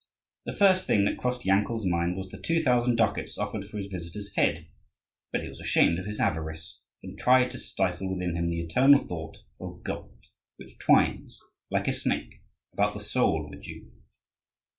[0.47, 3.85] The first thing that crossed Yankel's mind was the two thousand ducats offered for his
[3.85, 4.65] visitor's head;
[5.31, 9.05] but he was ashamed of his avarice, and tried to stifle within him the eternal
[9.05, 10.17] thought of gold,
[10.57, 12.41] which twines, like a snake,
[12.73, 13.91] about the soul of a Jew.